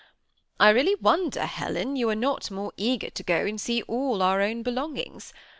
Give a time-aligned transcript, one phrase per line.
[0.59, 4.41] I really wonder, Helen, you are not more eager to go and see all our
[4.41, 5.31] own belongings.